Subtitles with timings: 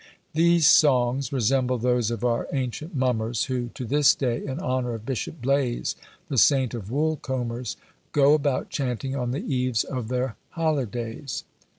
[0.33, 4.95] These songs resemble those of our own ancient mummers, who to this day, in honour
[4.95, 5.95] of Bishop Blaize,
[6.27, 7.77] the Saint of Woolcombers,
[8.11, 11.43] go about chanting on the eves of their holidays.